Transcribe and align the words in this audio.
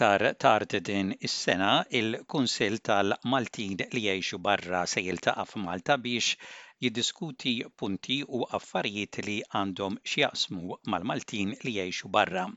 iktar 0.00 0.32
tard 0.44 0.72
din 0.88 1.08
is-sena 1.26 1.72
il-Kunsill 1.98 2.76
tal-Maltin 2.88 3.74
li 3.96 4.04
jgħixu 4.04 4.38
barra 4.46 4.80
se 4.92 5.02
jiltaqa' 5.08 5.44
f'Malta 5.50 5.96
biex 6.08 6.48
jiddiskuti 6.86 7.54
punti 7.84 8.18
u 8.40 8.44
affarijiet 8.60 9.20
li 9.30 9.36
għandhom 9.62 10.00
x'jaqsmu 10.14 10.80
mal-Maltin 10.94 11.54
li 11.64 11.76
jgħixu 11.80 12.14
barra. 12.18 12.48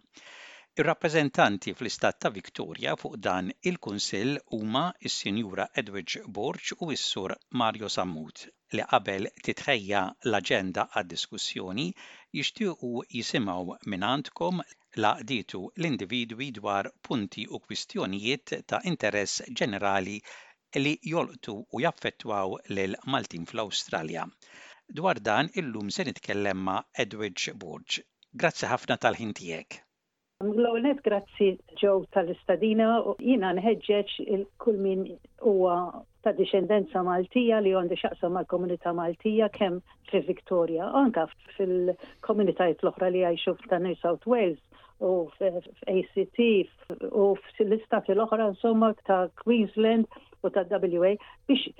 Ir-rappreżentanti 0.81 1.71
fl-Istat 1.79 2.15
ta' 2.23 2.29
Victoria 2.35 2.91
fuq 3.01 3.15
dan 3.25 3.49
il-Kunsill 3.71 4.31
huma 4.55 4.81
s-Sinjura 5.09 5.65
Edward 5.81 6.13
Borch 6.37 6.71
u 6.79 6.87
s-Sur 6.95 7.33
Mario 7.61 7.89
Sammut 7.95 8.41
li 8.79 8.85
qabel 8.93 9.27
titħejja 9.49 10.01
l-aġenda 10.29 10.85
għad-diskussjoni 11.01 11.85
jixtiequ 12.39 13.03
jisimgħu 13.17 13.75
minantkom 13.93 14.63
laqditu 15.05 15.61
l-individwi 15.67 16.49
dwar 16.57 16.89
punti 17.09 17.45
u 17.45 17.61
kwistjonijiet 17.67 18.55
ta' 18.73 18.81
interess 18.93 19.45
ġenerali 19.61 20.17
li 20.83 20.95
jolqtu 21.13 21.57
u 21.61 21.83
jaffettwaw 21.85 22.57
lil 22.75 22.97
Maltin 23.17 23.45
fl-Awstralja. 23.51 24.25
Dwar 25.01 25.21
dan 25.29 25.53
illum 25.63 25.93
se 25.99 26.09
nitkellem 26.09 26.65
ma' 26.71 26.81
Edwidge 27.05 27.53
Borg. 27.65 28.01
Grazzi 28.45 28.73
ħafna 28.75 28.97
tal-ħin 29.07 29.37
tiegħek 29.41 29.83
l 30.43 30.95
grazzi 31.07 31.47
ġew 31.81 31.93
tal-istadina 32.15 32.87
u 33.05 33.13
jina 33.23 33.51
nħedġeċ 33.59 34.25
il-kull 34.35 34.79
min 34.85 35.03
huwa 35.49 35.75
ta' 36.25 36.33
discendenza 36.39 37.03
Maltija 37.07 37.59
li 37.63 37.73
għandi 37.79 37.95
xaqsa 38.01 38.29
mal 38.31 38.47
komunità 38.51 38.93
Maltija 38.93 39.47
kemm 39.57 39.77
fil 40.09 40.23
Victoria, 40.27 40.89
anka 41.01 41.25
fil-komunitajt 41.57 42.83
l-oħra 42.83 43.09
li 43.15 43.23
għajxu 43.29 43.55
ta' 43.69 43.79
New 43.85 43.95
South 44.01 44.25
Wales 44.27 44.59
u 45.03 45.13
f'ACT 45.37 47.07
u 47.11 47.29
fl 47.57 47.77
istati 47.77 48.13
l-oħra 48.17 48.49
insomma 48.53 48.93
ta' 49.07 49.23
Queensland 49.43 50.07
u 50.43 50.51
ta' 50.51 50.65
WA 50.69 51.13
biex 51.47 51.71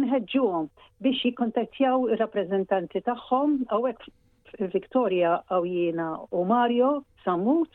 inħedġuhom 0.00 0.68
biex 1.06 1.24
jikontattjaw 1.30 2.10
ir-rappreżentanti 2.12 3.04
tagħhom 3.08 3.60
għawek 3.70 4.62
Victoria 4.76 5.38
għaw 5.50 5.64
jiena 5.68 6.10
u 6.32 6.44
Mario 6.52 6.92
Samut 7.24 7.72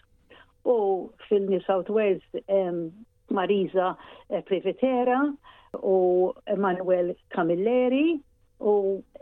u 0.65 1.09
fil-New 1.29 1.61
South 1.61 1.89
Wales 1.89 2.21
um, 2.49 2.91
Marisa 3.29 3.95
eh, 4.29 4.41
Privetera 4.45 5.33
u 5.83 6.33
Emanuel 6.45 7.13
Camilleri 7.35 8.19
u 8.61 8.73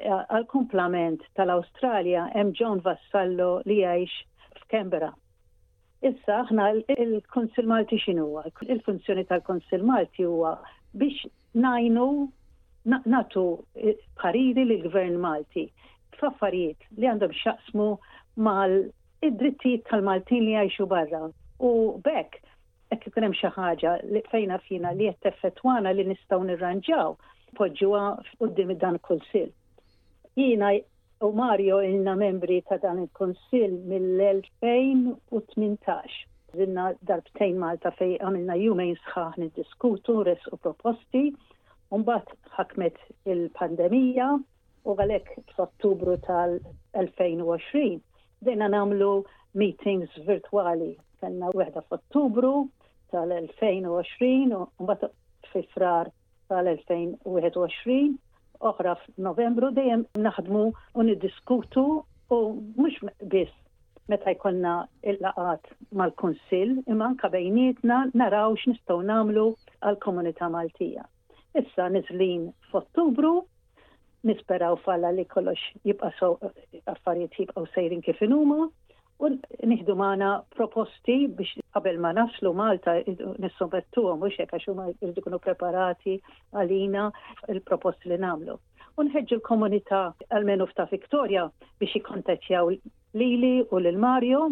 għal-komplament 0.01 1.23
eh, 1.23 1.29
tal-Australia 1.39 2.25
hemm 2.33 2.51
John 2.59 2.81
Vassallo 2.83 3.61
li 3.69 3.77
għajx 3.85 4.65
f'Kembera. 4.65 5.11
Issa 6.09 6.41
aħna 6.43 6.65
il-Konsil 6.97 7.67
Malti 7.67 7.99
xinuwa? 8.03 8.43
Il-funzjoni 8.67 9.23
tal-Konsil 9.29 9.85
Malti 9.87 10.27
huwa 10.27 10.57
biex 10.99 11.29
najnu 11.63 12.09
natu 13.13 13.45
eh, 13.75 13.95
pariri 14.21 14.65
l-Gvern 14.67 15.15
Malti 15.23 15.69
f'affarijiet 16.19 16.89
li 16.99 17.07
għandhom 17.13 17.35
xaqsmu 17.45 17.89
mal 18.49 18.73
id-drittijiet 19.27 19.81
tal-Maltin 19.89 20.43
li 20.45 20.51
jgħixu 20.55 20.85
barra. 20.91 21.19
U 21.59 21.99
bekk, 22.05 22.37
qed 22.91 23.07
ikun 23.09 23.25
hemm 23.27 23.37
xi 23.39 23.49
ħaġa 23.55 23.91
li 24.11 24.21
fejna 24.33 24.57
fina 24.67 24.89
li 24.99 25.05
qed 25.09 25.19
teffettwana 25.25 25.89
li 25.95 26.03
nistgħu 26.09 26.41
nirranġaw 26.49 27.09
poġġuha 27.57 28.03
qudiem 28.43 28.71
dan 28.83 28.97
il-kunsill. 28.99 29.49
Jiena 30.41 30.67
u 31.25 31.27
Mario 31.41 31.75
ilna 31.87 32.13
membri 32.21 32.57
ta' 32.69 32.79
dan 32.85 33.01
il-kunsill 33.03 33.73
mill-2018. 33.91 35.87
Zinna 36.57 36.85
darbtejn 37.11 37.57
Malta 37.61 37.89
fej 37.99 38.13
għamilna 38.23 38.55
jumejn 38.61 38.95
sħaħ 39.03 39.31
niddiskutu 39.43 40.13
res 40.31 40.43
u 40.51 40.53
proposti, 40.67 41.25
Umbat 41.89 42.29
ħakmet 42.53 42.93
il-pandemija 43.33 44.25
u 44.35 44.93
għalek 44.93 45.27
f'Ottubru 45.55 46.15
tal-2020 46.27 48.03
Dejna 48.41 48.67
namlu 48.69 49.23
meetings 49.53 50.09
virtuali. 50.27 50.95
Kellna 51.21 51.47
wahda 51.59 51.81
f'Ottubru 51.89 52.53
tal-2020 53.11 54.53
u 54.79 54.85
mbagħad 54.87 55.11
fi 55.51 55.63
frar 55.73 56.07
tal-2021 56.51 58.13
oħra 58.69 58.93
f'Novembru 59.01 59.73
dejjem 59.75 60.05
naħdmu 60.27 60.61
u 60.71 61.05
niddiskutu 61.09 61.83
u 62.31 62.39
mhux 62.79 63.03
biss 63.33 63.59
meta 64.07 64.31
jkollna 64.35 64.77
il-laqat 65.13 65.67
mal-Kunsill 66.03 66.77
imma 66.87 67.11
anka 67.11 67.27
bejnietna 67.35 67.99
naraw 68.23 68.55
x'nistgħu 68.63 69.01
nagħmlu 69.11 69.47
għall-komunità 69.83 70.47
Maltija. 70.55 71.03
Issa 71.63 71.89
niżlin 71.91 72.47
f'Ottubru 72.71 73.37
nisperaw 74.27 74.75
falla 74.83 75.09
li 75.15 75.23
kollox 75.25 75.59
jibqa' 75.87 76.11
so, 76.19 76.29
affarijiet 76.91 77.37
jibqgħu 77.39 77.63
sejrin 77.75 78.01
kif 78.07 78.19
inhuma 78.25 78.65
u 79.19 79.29
nieħdu 79.71 79.95
magħna 80.01 80.31
proposti 80.55 81.15
biex 81.39 81.63
qabel 81.77 81.99
ma 82.03 82.11
naslu 82.17 82.51
Malta 82.57 82.97
nissommettuhom 83.43 84.19
mhux 84.23 84.39
hekk 84.41 84.55
għax 84.59 84.69
huma 84.73 84.87
jridu 84.91 85.23
jkunu 85.23 85.39
preparati 85.45 86.17
għalina 86.53 87.05
il-proposti 87.53 88.11
li 88.11 88.17
nagħmlu. 88.25 88.55
U 88.99 89.05
nħeġġu 89.07 89.37
l-komunità 89.39 90.01
għalmenu 90.29 90.67
f'ta' 90.71 90.87
Viktoria 90.91 91.47
biex 91.79 91.95
jikkontattjaw 91.99 92.73
lili 93.23 93.53
u 93.71 93.83
lil 93.85 93.99
Mario 94.07 94.43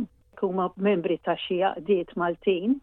huma 0.47 0.69
membri 0.89 1.19
ta' 1.27 1.35
xi 1.43 1.59
jaqdiet 1.61 2.15
Maltin 2.19 2.79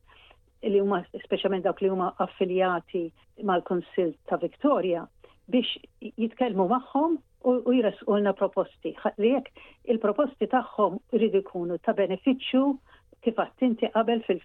li 0.65 0.81
huma 0.81 1.01
speċjalment 1.13 1.65
dawk 1.69 1.81
li 1.85 1.93
huma 1.93 2.13
affiljati 2.21 3.07
mal-Konsil 3.49 4.17
ta' 4.29 4.41
Viktoria 4.45 5.07
biex 5.53 5.67
jitkellmu 6.19 6.65
magħhom 6.71 7.17
u 7.53 7.73
jresqulna 7.79 8.33
proposti. 8.37 8.93
Jekk 9.25 9.65
il-proposti 9.95 10.49
tagħhom 10.55 10.95
rridu 11.19 11.43
kunu 11.51 11.77
ta' 11.85 11.95
benefiċċju 11.99 12.69
kif 13.27 13.41
inti 13.67 13.91
qabel 13.97 14.23
fil 14.25 14.41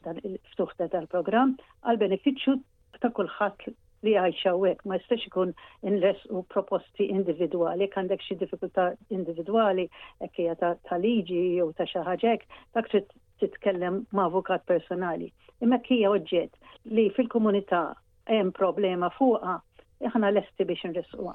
ftuħta 0.53 0.89
tal-programm 0.95 1.55
għal 1.85 2.01
benefiċċju 2.03 2.57
ta' 3.05 3.11
kulħadd 3.21 3.69
li 4.07 4.13
għajxa 4.23 4.53
hekk 4.71 4.87
ma 4.91 4.99
jistax 4.99 5.27
ikun 5.29 5.49
inles 5.83 6.19
u 6.31 6.43
proposti 6.51 7.07
individwali, 7.13 7.87
kandek 7.91 7.95
għandek 7.99 8.21
xi 8.27 8.37
diffikultà 8.43 8.85
individwali, 9.19 9.87
jekk 10.25 10.39
hija 10.43 10.55
ta' 10.63 10.99
liġi 11.03 11.39
jew 11.59 11.71
ta' 11.79 11.87
xi 11.87 12.03
ħaġa 12.09 12.35
hekk, 12.35 12.61
dak 12.75 12.91
trid 12.91 13.09
titkellem 13.39 14.01
ma' 14.15 14.27
avukat 14.27 14.65
personali. 14.67 15.31
Imma 15.63 15.79
hija 15.87 16.11
oġġett 16.17 16.91
li 16.95 17.07
fil-komunità 17.15 17.83
hemm 18.31 18.51
problema 18.55 19.07
fuqha 19.15 19.59
aħna 20.07 20.29
lesti 20.35 20.65
biex 20.67 20.87
nrisquha. 20.93 21.33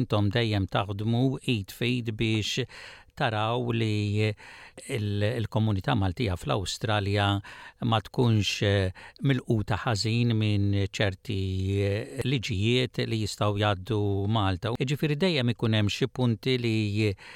Intom 0.00 0.30
dejjem 0.32 0.66
taħdmu 0.72 1.18
id 1.52 1.72
fejd 1.76 2.14
biex 2.16 2.64
taraw 3.20 3.74
li 3.76 4.24
il-komunità 4.88 5.92
Maltija 6.00 6.32
fl-Awstralja 6.40 7.26
ma 7.92 7.98
tkunx 8.00 8.62
eh, 8.64 8.86
mil-quta 9.28 9.76
ħażin 9.82 10.32
minn 10.32 10.72
ċerti 10.88 11.36
eh, 11.76 12.22
liġijiet 12.24 13.02
li 13.04 13.20
jistaw 13.26 13.60
jaddu 13.60 14.00
Malta. 14.32 14.72
Ġifieri 14.80 15.18
dejjem 15.28 15.52
ikun 15.52 15.76
hemm 15.76 15.92
xi 15.92 16.08
punti 16.08 16.56
li 16.56 16.74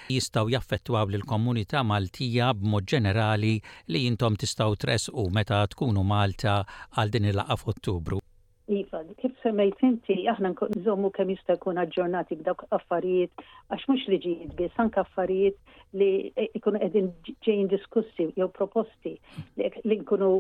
jistaw 0.09 0.49
jaffettwaw 0.57 1.13
lil 1.13 1.29
komunità 1.29 1.85
Maltija 1.85 2.55
b'mod 2.57 2.89
ġenerali 2.95 3.59
li 3.93 4.07
intom 4.09 4.41
tistgħu 4.41 4.81
tresqu 4.87 5.29
meta 5.29 5.61
tkunu 5.77 6.01
Malta 6.09 6.63
għal 6.97 7.13
din 7.19 7.29
il-laqgħa 7.35 7.61
f'Ottubru. 7.63 8.23
Iva, 8.69 9.01
kif 9.23 9.31
semmejt 9.45 9.79
inti, 9.87 10.17
aħna 10.33 10.51
nżommu 10.75 11.11
kemm 11.15 11.31
jista' 11.37 11.55
jkun 11.55 11.79
aġġornati 11.83 12.39
b'dawk 12.41 12.65
affarijiet, 12.75 13.45
għax 13.71 13.85
mhux 13.93 14.07
liġijiet 14.11 14.57
biss, 14.59 14.81
anke 14.85 14.99
affarijiet 15.05 15.59
li 16.01 16.09
jkunu 16.59 16.81
e- 16.81 16.89
qegħdin 16.89 17.13
ġejjin 17.47 17.71
diskussi 17.75 18.27
jew 18.41 18.49
proposti 18.59 19.13
li 19.63 20.01
nkunu 20.03 20.31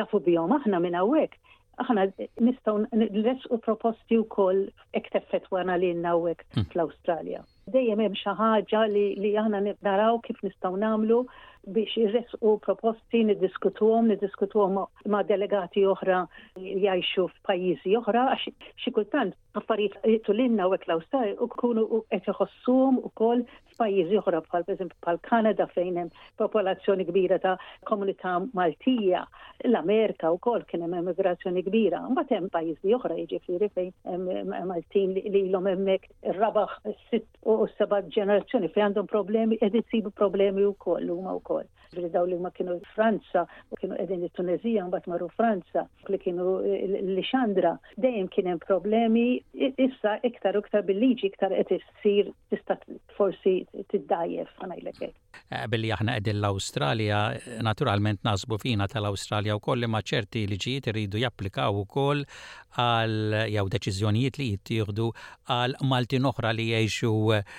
nafu 0.00 0.22
bihom 0.28 0.56
aħna 0.58 0.80
minn 0.86 0.96
hawnhekk. 0.96 1.36
Aħna 1.84 2.06
nistgħu 2.38 2.86
nlesqu 3.04 3.56
proposti 3.64 4.16
wkoll 4.22 4.64
hekk 4.96 5.12
teffettwana 5.18 5.76
lilna 5.82 6.14
hawnhekk 6.14 6.46
hmm. 6.54 6.70
fl-Awstralja. 6.72 7.44
Dejjem 7.74 8.00
hemm 8.06 8.16
xi 8.20 8.32
ħaġa 8.40 8.86
li 8.94 9.34
aħna 9.42 9.60
naraw 9.84 10.20
kif 10.24 10.40
nistgħu 10.46 10.80
nagħmlu 10.86 11.22
biex 11.72 11.94
jirresqu 12.00 12.52
proposti 12.66 13.22
niddiskutuhom, 13.28 14.10
niddiskutuhom 14.12 14.76
ma' 15.14 15.22
delegati 15.30 15.84
oħra 15.94 16.20
jgħixu 16.60 17.28
f'pajjiżi 17.36 17.96
oħra 18.02 18.28
għax 18.32 18.58
xi 18.84 18.94
kultant 18.98 19.38
affarijiet 19.58 20.26
l-inna 20.34 20.66
u 20.68 20.74
eklaw 20.74 21.00
star 21.06 21.28
u 21.38 21.46
kunu 21.54 21.84
qed 22.10 22.26
iħossum 22.32 22.96
ukoll 23.06 23.44
f'pajjiżi 23.74 24.18
oħra 24.20 24.40
bħal 24.46 24.64
pereżempju 24.66 24.98
bħal 25.04 25.18
Kanada 25.28 25.66
fejn 25.74 25.98
hemm 25.98 26.10
popolazzjoni 26.40 27.06
kbira 27.08 27.38
ta' 27.44 27.54
komunità 27.90 28.34
Maltija, 28.58 29.22
l-Amerika 29.68 30.32
wkoll 30.34 30.66
kien 30.70 30.82
hemm 30.86 30.98
immigrazzjoni 31.04 31.62
kbira, 31.68 32.02
mbagħad 32.14 32.36
hemm 32.36 32.50
pajjiżi 32.56 32.96
oħra 32.98 33.18
jiġifieri 33.20 33.70
fejn 33.74 33.94
hemm 34.10 34.58
Maltin 34.72 35.14
li 35.20 35.44
ilhom 35.48 35.70
hemmhekk 35.70 36.34
rabaħ 36.38 36.76
sitt 37.10 37.28
u 37.46 37.60
seba' 37.78 38.02
ġenerazzjoni 38.10 38.72
fejn 38.74 38.88
għandhom 38.88 39.10
problemi 39.14 39.60
qed 39.62 39.78
isibu 39.84 40.10
problemi 40.18 40.66
wkoll 40.74 41.14
huma 41.14 41.38
wkoll 41.38 41.66
ġifri 41.94 42.10
daw 42.14 42.26
li 42.28 42.38
ma 42.40 42.50
kienu 42.54 42.76
Franza 42.94 43.44
u 43.70 43.78
kienu 43.78 43.96
edin 44.02 44.24
il-Tunezija 44.26 44.86
bat 44.92 45.06
marru 45.10 45.28
Franza 45.36 45.84
li 46.08 46.18
kienu 46.20 46.56
l-Xandra 47.00 47.74
dejjem 48.02 48.28
kien 48.34 48.48
hemm 48.50 48.60
problemi 48.62 49.38
issa 49.62 50.16
iktar 50.26 50.56
u 50.58 50.62
iktar 50.64 50.82
bil-liġi 50.88 51.26
iktar 51.30 51.52
qed 51.54 51.76
issir 51.78 52.30
tista' 52.52 52.78
forsi 53.18 53.56
għana 53.94 54.76
il 54.78 54.88
hekk. 54.90 55.18
Eh, 55.50 55.66
billi 55.70 55.90
aħna 55.94 56.16
qegħdin 56.18 56.36
l-Awstralja 56.40 57.18
naturalment 57.66 58.22
nasbu 58.26 58.58
fina 58.62 58.86
tal-Awstralja 58.90 59.56
wkoll 59.60 59.86
ma 59.90 60.00
ċerti 60.04 60.44
liġijiet 60.50 60.88
iridu 60.92 61.18
japplikaw 61.22 61.72
ukoll 61.82 62.24
għal 62.78 63.38
jew 63.54 63.66
deċiżjonijiet 63.74 64.38
li 64.40 64.48
jittieħdu 64.54 65.08
għal 65.54 65.76
Maltin 65.90 66.26
oħra 66.30 66.50
li 66.54 66.68
jgħixu 66.72 67.12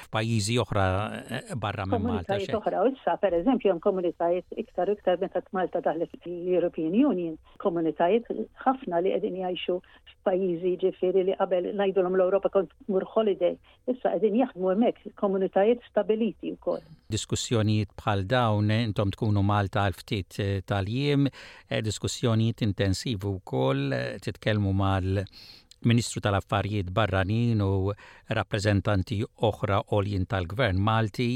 f'pajjiżi 0.09 0.57
oħra 0.63 0.85
eh, 0.89 1.55
barra 1.59 1.85
minn 1.87 2.03
Malta. 2.07 2.35
Komunitajiet 2.35 2.57
oħra, 2.59 2.83
issa 2.95 3.17
pereżempju 3.21 3.71
hemm 3.73 3.79
komunità 3.83 4.24
komunitajiet 4.25 4.57
iktar 4.61 4.89
iktar 4.91 5.17
meta 5.21 5.41
Malta 5.57 5.79
daħlet 5.85 6.11
l 6.25 6.49
european 6.55 6.93
Union, 7.01 7.35
komunitajiet 7.61 8.27
ħafna 8.63 9.01
li 9.05 9.11
qegħdin 9.13 9.37
jgħixu 9.41 9.75
f'pajjiżi 10.13 10.71
ġifieri 10.83 11.23
li 11.27 11.35
qabel 11.39 11.67
ngħidulhom 11.73 12.15
l-Ewropa 12.19 12.49
kont 12.53 12.71
mur 12.91 13.05
holiday, 13.11 13.55
issa 13.91 14.13
qegħdin 14.15 14.39
jaħdmu 14.43 14.71
hemmhekk 14.73 15.11
komunitajiet 15.21 15.85
stabiliti 15.89 16.53
wkoll. 16.55 16.81
Diskussjonijiet 17.15 17.93
bħal 18.01 18.25
dawn 18.31 18.73
intom 18.79 19.13
tkunu 19.15 19.43
Malta 19.45 19.85
għal 19.89 19.99
ftit 19.99 20.39
eh, 20.43 20.61
tal-jiem, 20.65 21.29
eh, 21.69 21.81
diskussjonijiet 21.85 22.65
intensivi 22.67 23.25
wkoll 23.29 23.89
eh, 23.93 24.15
titkellmu 24.25 24.73
mal 24.73 25.25
ministru 25.85 26.19
tal-Affarijiet 26.25 26.89
Barranin 26.89 27.61
u 27.61 27.91
rappreżentanti 28.33 29.21
oħra 29.49 29.79
Oljin 29.97 30.25
tal-Gvern 30.27 30.79
Malti. 30.81 31.29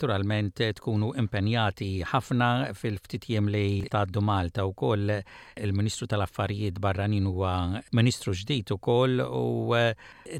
Naturalment 0.00 0.56
tkunu 0.78 1.10
impenjati 1.22 1.90
ħafna 2.12 2.70
fil 2.76 2.96
ftitiem 3.04 3.50
li 3.52 3.64
taddu 3.92 4.22
Malta 4.24 4.64
wkoll 4.68 5.12
il-Ministru 5.12 6.08
tal-Affarijiet 6.08 6.80
Barranin 6.80 7.28
u 7.28 7.44
Ministru 7.92 8.32
u 8.32 8.62
ukoll 8.78 9.20
u 9.20 9.76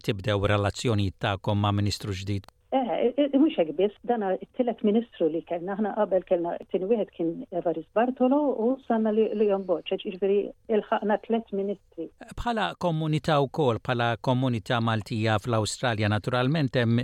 tibdew 0.06 0.46
relazzjoni 0.48 1.10
ta' 1.18 1.36
ma' 1.52 1.76
Ministru 1.76 2.16
ġdijt 2.22 2.48
Eh, 2.72 3.12
eh, 3.16 3.28
eh 3.34 3.36
mux 3.38 3.56
biss, 3.76 3.94
dana 4.06 4.28
it-telet 4.38 4.78
ministru 4.86 5.26
li 5.28 5.40
kellna, 5.48 5.74
ħna 5.74 5.90
qabel 5.96 6.22
kellna 6.28 6.52
t-tini 6.60 6.86
wieħed 6.92 7.08
kien 7.16 7.30
Evaris 7.50 7.88
Bartolo 7.98 8.36
u 8.62 8.68
sanna 8.86 9.10
li 9.10 9.24
Leon 9.40 9.64
Boċ, 9.66 9.96
ġifiri 10.04 10.36
il-ħakna 10.76 11.16
ministri. 11.58 12.06
Bħala 12.38 12.68
komunità 12.78 13.40
u 13.42 13.48
kol, 13.50 13.80
bħala 13.82 14.18
komunità 14.22 14.78
Maltija 14.80 15.40
fl-Australja, 15.42 16.12
naturalment 16.14 16.78
hemm 16.78 17.02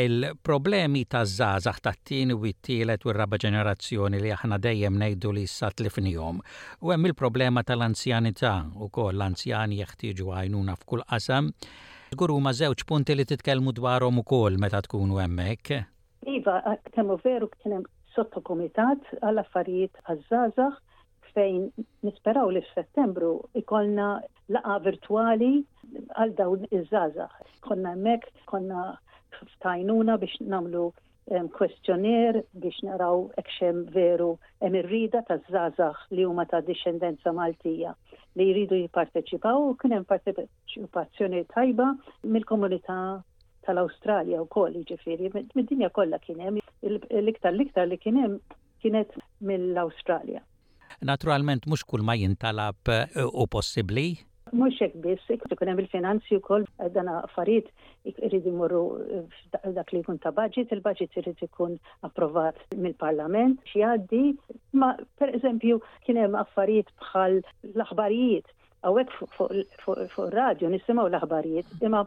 il-problemi 0.00 1.04
ta' 1.04 1.26
zazax 1.28 1.84
ta' 1.84 1.92
t 2.00 2.16
tin 2.16 2.32
u 2.32 2.40
t-tielet 2.48 3.04
u 3.04 3.12
r-raba 3.12 3.36
ġenerazzjoni 3.36 4.16
li 4.18 4.32
aħna 4.32 4.56
dejjem 4.58 4.96
nejdu 4.96 5.34
li 5.36 5.44
s-sat 5.44 5.84
li 5.84 5.92
f'nijom. 5.92 6.40
U 6.88 6.94
hemm 6.96 7.10
il-problema 7.12 7.60
tal-anzjanità 7.62 8.56
u 8.80 8.88
kol 8.88 9.12
l-anzjani 9.12 9.82
jeħtieġu 9.84 10.32
għajnuna 10.38 10.80
f'kull 10.80 11.04
qasam. 11.04 11.52
Guru 12.20 12.34
ma 12.44 12.50
żewġ 12.52 12.82
punti 12.84 13.14
li 13.16 13.24
titkellmu 13.24 13.72
dwarhom 13.76 14.18
ukoll 14.20 14.58
meta 14.60 14.82
tkunu 14.84 15.16
hemmhekk. 15.16 15.70
Iva, 16.28 16.58
kemmu 16.92 17.14
veru 17.24 17.46
kien 17.54 17.72
hemm 17.78 17.86
sottokumitat 18.16 19.06
għal 19.24 19.40
affarijiet 19.42 19.96
għaż-żgħażagħ 20.04 20.74
fejn 21.36 21.62
nisperaw 22.08 22.52
li 22.52 22.60
f'Settembru 22.66 23.30
ikolna 23.62 24.10
laqa 24.56 24.76
virtuali 24.90 25.52
għal 26.18 26.34
dawn 26.42 26.68
iż-żgħażagħ. 26.68 27.48
Konna 27.68 27.94
hemmhekk, 27.94 28.28
konna 28.52 28.84
ftajnuna 29.54 30.18
biex 30.26 30.36
namlu 30.52 30.84
kwestjonier 31.56 32.42
biex 32.66 32.84
naraw 32.90 33.24
ekxem 33.40 33.86
veru 33.96 34.34
hemm 34.60 34.82
irrida 34.82 35.24
ta' 35.32 35.40
zazax 35.48 36.12
li 36.12 36.28
huma 36.28 36.44
ta' 36.52 36.60
discendenza 36.68 37.32
Maltija 37.32 37.96
li 38.38 38.44
jridu 38.52 38.78
jipparteċipaw 38.80 39.56
u 39.70 39.74
kien 39.80 39.94
hemm 39.96 40.06
parteċipazzjoni 40.12 41.42
tajba 41.54 41.88
mill-komunità 42.36 42.96
tal-Awstralja 43.66 44.40
wkoll 44.46 44.78
jiġifieri 44.80 45.30
mid-dinja 45.36 45.90
kollha 45.96 46.18
kien 46.24 46.40
hemm 46.44 46.62
l-iktar 46.86 47.52
l-iktar 47.54 47.90
li 47.90 48.00
kien 48.02 48.16
hemm 48.22 48.38
kienet 48.82 49.12
mill-Awstralja. 49.44 50.40
Naturalment 51.02 51.64
mhux 51.66 51.84
kull 51.88 52.04
ma 52.06 52.14
jintalab 52.18 52.90
eh, 52.94 53.20
u 53.22 53.46
possibbli 53.50 54.08
mhux 54.52 54.76
hekk 54.80 54.96
biss, 55.04 55.22
ikun 55.32 55.70
hemm 55.70 55.80
il-finanzi 55.82 56.36
wkoll 56.38 56.64
eh, 56.80 56.88
dan 56.94 57.08
affarijiet 57.08 57.70
irid 58.28 58.44
imorru 58.50 58.82
eh, 59.18 59.72
dak 59.78 59.92
li 59.94 60.02
jkun 60.02 60.18
ta' 60.20 60.32
budget, 60.36 60.72
il-budget 60.76 61.16
irid 61.20 61.40
ikun 61.48 61.78
approvat 62.08 62.60
mill-Parlament. 62.76 63.56
X'jgħaddi, 63.72 64.22
ma 64.82 64.92
pereżempju 65.20 65.80
kien 66.04 66.20
hemm 66.20 66.36
affarijiet 66.44 66.92
bħal 67.00 67.40
l-aħbarijiet 67.74 68.52
għawek 68.82 69.16
fuq 69.86 70.32
radio 70.36 70.68
nisimaw 70.72 71.08
l-aħbarijiet, 71.08 71.78
imma 71.86 72.04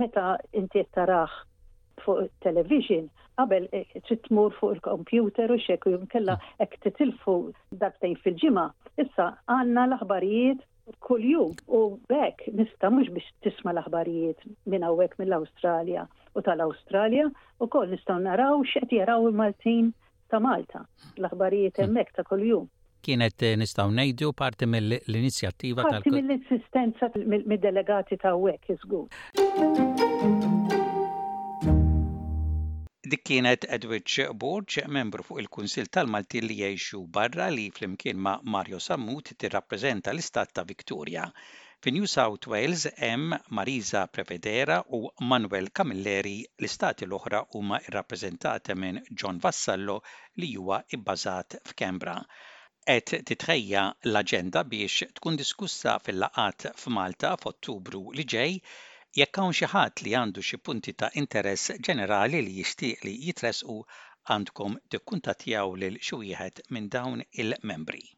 meta 0.00 0.28
inti 0.52 0.82
taraħ 0.98 1.40
fuq 2.04 2.26
television, 2.44 3.08
qabel 3.40 3.70
eh, 3.72 3.86
tmur 4.26 4.52
fuq 4.60 4.74
il-kompjuter 4.76 5.48
u 5.56 5.60
xek 5.64 5.88
u 5.88 5.96
jumkella 5.96 6.36
ek 6.60 6.76
titilfu 6.84 7.38
darbtejn 7.80 8.20
fil-ġima. 8.24 8.68
Issa 9.00 9.32
għanna 9.48 9.90
l-aħbarijiet 9.94 10.66
kuljum 11.00 11.50
u 11.66 11.98
bekk 12.08 12.54
nista' 12.58 12.90
mhux 12.90 13.08
biex 13.12 13.24
tisma' 13.44 13.72
l-aħbarijiet 13.74 14.44
minn 14.70 14.84
hawnhekk 14.86 15.18
mill-Awstralja 15.20 16.06
u 16.38 16.42
tal-Awstralja 16.46 17.26
wkoll 17.66 17.90
nistgħu 17.90 18.18
naraw 18.26 18.60
x'qed 18.70 18.94
jaraw 19.00 19.26
il-Maltin 19.28 19.90
ta' 20.30 20.40
Malta 20.40 20.84
l-aħbarijiet 21.18 21.80
hemmhekk 21.82 22.16
ta' 22.20 22.26
kuljum. 22.30 22.68
Kienet 23.06 23.42
eh, 23.48 23.56
nistgħu 23.60 23.90
ngħidu 23.98 24.30
parti 24.44 24.66
mill-inizjattiva 24.70 25.84
tal- 25.86 26.00
Parti 26.00 26.14
mill-insistenza 26.16 27.10
mid-delegati 27.34 28.16
ta' 28.22 28.34
hawnhekk 28.36 28.74
iżgur. 28.76 29.06
Dik 33.06 33.20
kienet 33.28 33.64
Edwidge 33.74 34.24
Borg, 34.42 34.74
membru 34.94 35.22
fuq 35.26 35.38
il-Kunsil 35.40 35.86
tal-Malti 35.94 36.40
li 36.42 36.54
jgħixu 36.60 36.98
barra 37.16 37.44
li 37.54 37.66
flimkien 37.76 38.16
ma' 38.22 38.40
Mario 38.54 38.80
Sammut 38.86 39.30
tirrappreżenta 39.42 40.10
l-Istat 40.14 40.50
ta' 40.58 40.64
Victoria. 40.70 41.26
Fi 41.86 41.92
New 41.98 42.08
South 42.14 42.48
Wales 42.52 42.86
hemm 42.96 43.36
Marisa 43.58 44.02
Prevedera 44.16 44.80
u 44.98 45.00
Manuel 45.32 45.70
Camilleri 45.80 46.34
l-istati 46.58 47.06
l-oħra 47.06 47.44
huma 47.54 47.78
rrappreżentati 47.86 48.74
minn 48.80 48.98
John 49.22 49.38
Vassallo 49.46 50.00
li 50.42 50.50
huwa 50.56 50.80
ibbażat 50.98 51.60
f'Kembra. 51.70 52.16
Et 52.96 53.14
titħejja 53.30 53.86
l 54.10 54.24
aġenda 54.24 54.66
biex 54.74 55.12
tkun 55.20 55.38
diskussa 55.44 56.00
fil-laqat 56.02 56.72
f'Malta 56.74 57.36
f'Ottubru 57.44 58.06
li 58.18 58.26
ġej 58.34 58.58
Jekk 59.18 59.38
hawn 59.40 59.54
xi 59.58 59.68
ħadd 59.74 60.00
li 60.06 60.10
għandu 60.16 60.42
xi 60.48 60.58
punti 60.68 60.92
ta' 61.02 61.08
interess 61.20 61.72
ġenerali 61.88 62.42
li 62.48 62.52
jixtieq 62.58 63.06
li 63.08 63.14
jitresqu 63.30 63.78
għandkom 64.34 64.78
tikkuntattjaw 64.96 65.74
lil 65.84 65.98
xi 66.10 66.20
wieħed 66.24 66.66
minn 66.76 66.92
dawn 66.98 67.28
il-membri. 67.46 68.08